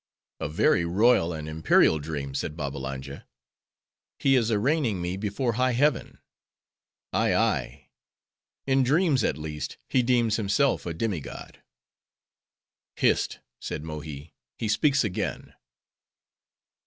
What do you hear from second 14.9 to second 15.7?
again."